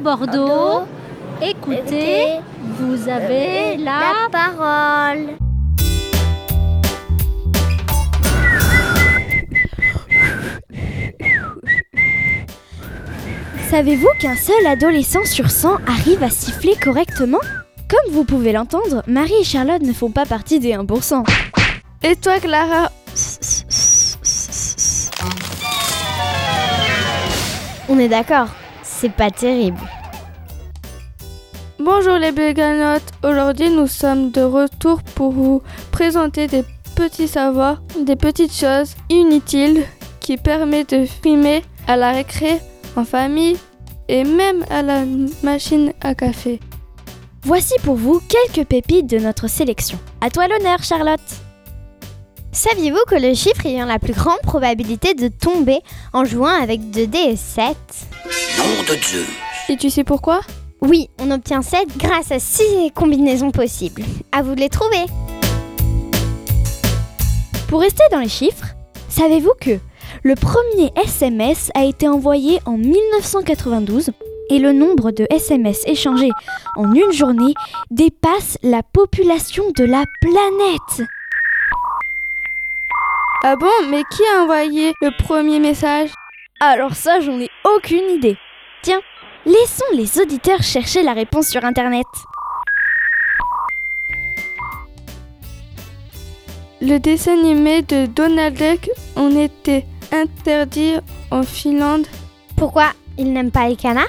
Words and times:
Bordeaux, 0.00 0.86
écoutez, 1.42 2.38
vous 2.78 3.08
avez 3.08 3.76
la... 3.76 4.28
parole. 4.30 5.36
Savez-vous 13.70 14.08
qu'un 14.20 14.36
seul 14.36 14.66
adolescent 14.66 15.24
sur 15.24 15.50
100 15.50 15.78
arrive 15.86 16.22
à 16.22 16.30
siffler 16.30 16.76
correctement? 16.76 17.40
Comme 17.88 18.12
vous 18.12 18.24
pouvez 18.24 18.52
l'entendre, 18.52 19.02
Marie 19.06 19.34
et 19.40 19.44
Charlotte 19.44 19.82
ne 19.82 19.92
font 19.92 20.10
pas 20.10 20.24
partie 20.24 20.60
des 20.60 20.72
1%. 20.72 21.24
Et 22.02 22.16
toi, 22.16 22.38
Clara? 22.38 22.90
On 27.88 27.98
est 27.98 28.08
d'accord, 28.08 28.48
c'est 28.96 29.12
pas 29.12 29.30
terrible. 29.30 29.80
Bonjour 31.78 32.16
les 32.16 32.32
béganotes, 32.32 33.12
aujourd'hui 33.22 33.68
nous 33.68 33.86
sommes 33.86 34.30
de 34.30 34.40
retour 34.40 35.02
pour 35.14 35.32
vous 35.32 35.62
présenter 35.92 36.46
des 36.46 36.64
petits 36.94 37.28
savoirs, 37.28 37.82
des 38.00 38.16
petites 38.16 38.54
choses 38.54 38.94
inutiles 39.10 39.84
qui 40.20 40.38
permettent 40.38 40.94
de 40.94 41.04
frimer 41.04 41.62
à 41.86 41.96
la 41.96 42.12
récré, 42.12 42.58
en 42.96 43.04
famille 43.04 43.58
et 44.08 44.24
même 44.24 44.64
à 44.70 44.82
la 44.82 45.04
machine 45.42 45.92
à 46.00 46.14
café. 46.14 46.58
Voici 47.42 47.74
pour 47.84 47.96
vous 47.96 48.20
quelques 48.28 48.66
pépites 48.66 49.08
de 49.08 49.18
notre 49.18 49.48
sélection. 49.48 49.98
À 50.22 50.30
toi 50.30 50.48
l'honneur 50.48 50.82
Charlotte 50.82 51.20
Saviez-vous 52.50 53.04
que 53.06 53.16
le 53.16 53.34
chiffre 53.34 53.66
ayant 53.66 53.84
la 53.84 53.98
plus 53.98 54.14
grande 54.14 54.40
probabilité 54.42 55.12
de 55.12 55.28
tomber 55.28 55.80
en 56.14 56.24
jouant 56.24 56.58
avec 56.62 56.80
2D 56.80 57.32
est 57.32 57.36
7 57.36 57.76
Nom 58.58 58.82
de 58.88 58.94
Dieu. 59.00 59.24
Et 59.68 59.76
tu 59.76 59.90
sais 59.90 60.04
pourquoi? 60.04 60.40
Oui, 60.80 61.08
on 61.20 61.30
obtient 61.30 61.62
7 61.62 61.96
grâce 61.96 62.30
à 62.30 62.38
6 62.38 62.92
combinaisons 62.94 63.50
possibles. 63.50 64.02
À 64.32 64.42
vous 64.42 64.54
de 64.54 64.60
les 64.60 64.68
trouver 64.68 65.04
Pour 67.68 67.80
rester 67.80 68.04
dans 68.12 68.20
les 68.20 68.28
chiffres, 68.28 68.66
savez-vous 69.08 69.52
que 69.60 69.78
le 70.22 70.34
premier 70.34 70.92
SMS 71.04 71.70
a 71.74 71.84
été 71.84 72.08
envoyé 72.08 72.60
en 72.64 72.76
1992 72.78 74.10
et 74.50 74.58
le 74.58 74.72
nombre 74.72 75.10
de 75.10 75.26
SMS 75.30 75.82
échangés 75.86 76.30
en 76.76 76.92
une 76.94 77.12
journée 77.12 77.54
dépasse 77.90 78.58
la 78.62 78.82
population 78.82 79.64
de 79.76 79.84
la 79.84 80.04
planète 80.20 81.08
Ah 83.42 83.56
bon, 83.56 83.88
mais 83.90 84.02
qui 84.10 84.22
a 84.34 84.42
envoyé 84.42 84.92
le 85.02 85.10
premier 85.22 85.58
message? 85.58 86.10
Alors 86.60 86.94
ça, 86.94 87.20
j'en 87.20 87.38
ai 87.40 87.50
aucune 87.76 88.08
idée. 88.10 88.38
Tiens, 88.86 89.00
laissons 89.44 89.84
les 89.94 90.20
auditeurs 90.20 90.62
chercher 90.62 91.02
la 91.02 91.12
réponse 91.12 91.48
sur 91.48 91.64
Internet. 91.64 92.06
Le 96.80 96.98
dessin 96.98 97.32
animé 97.32 97.82
de 97.82 98.06
Donald 98.06 98.56
Duck 98.56 98.88
en 99.16 99.30
était 99.30 99.84
interdit 100.12 100.98
en 101.32 101.42
Finlande. 101.42 102.06
Pourquoi 102.56 102.92
Ils 103.18 103.32
n'aiment 103.32 103.50
pas 103.50 103.66
les 103.66 103.74
canards? 103.74 104.06